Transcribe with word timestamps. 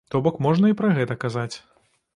То-бок 0.13 0.39
можна 0.45 0.71
і 0.73 0.77
пра 0.81 0.89
гэта 0.97 1.19
казаць. 1.27 1.51